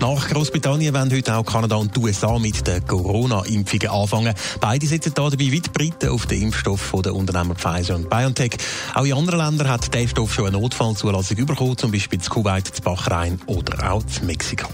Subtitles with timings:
[0.00, 4.34] Nach Großbritannien werden heute auch Kanada und die USA mit den Corona-Impfungen anfangen.
[4.60, 8.10] Beide setzen da dabei wie die Briten auf den Impfstoff von den Unternehmen Pfizer und
[8.10, 8.56] BioNTech.
[8.94, 12.66] Auch in anderen Ländern hat der Impfstoff schon eine Notfallzulassung bekommen, zum Beispiel zu Kuwait,
[12.66, 14.68] zu Bahrain oder auch zu Mexiko.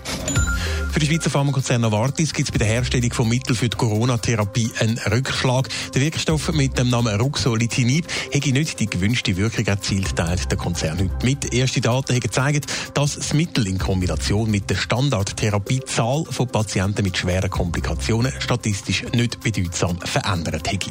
[0.92, 4.72] Für den Schweizer Pharmakonzern Novartis gibt es bei der Herstellung von Mitteln für die Corona-Therapie
[4.78, 5.66] einen Rückschlag.
[5.94, 10.98] Der Wirkstoff mit dem Namen Ruxolitinib hätte nicht die gewünschte Wirkung erzielt, teilt der Konzern
[10.98, 11.54] heute mit.
[11.54, 16.48] Erste Daten haben gezeigt, dass das Mittel in Kombination mit der Standardtherapie die Zahl von
[16.48, 20.90] Patienten mit schweren Komplikationen statistisch nicht bedeutsam verändert hätte.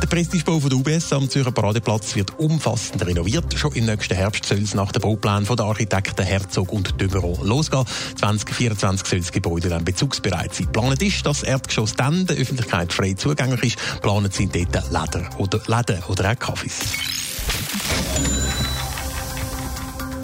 [0.00, 3.52] Der Prestigebau der UBS am Zürcher Paradeplatz wird umfassend renoviert.
[3.58, 7.84] Schon im nächsten Herbst soll es nach den Bauplänen der Architekten Herzog und Dömeron losgehen.
[8.18, 10.72] 2024 soll das Gebäude dann bezugsbereit sein.
[10.72, 14.00] Planet ist, dass das Erdgeschoss dann der Öffentlichkeit frei zugänglich ist.
[14.00, 16.78] Planet sind dort Läden oder, Läden oder auch Kaffees.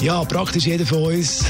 [0.00, 1.44] Ja, praktisch jeder von uns.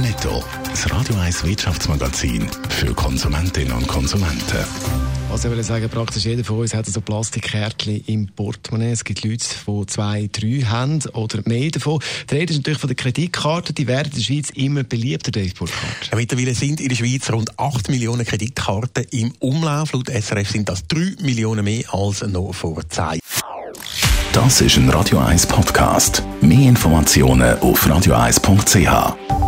[0.00, 0.44] Netto.
[0.70, 5.17] Das Radio 1 Wirtschaftsmagazin für Konsumentinnen und Konsumenten.
[5.30, 8.92] Was ich will sagen, praktisch jeder von uns hat so Plastikkärtchen im Portemonnaie.
[8.92, 12.00] Es gibt Leute, die zwei, drei haben oder mehr davon.
[12.30, 13.74] Die Rede ist natürlich von den Kreditkarten.
[13.74, 16.08] Die werden in der Schweiz immer beliebter, Dave Burkhardt.
[16.10, 19.92] Ja, mittlerweile sind in der Schweiz rund 8 Millionen Kreditkarten im Umlauf.
[19.92, 23.20] Laut SRF sind das 3 Millionen mehr als noch vor 10
[24.32, 26.22] Das ist ein Radio 1 Podcast.
[26.40, 29.47] Mehr Informationen auf radio1.ch.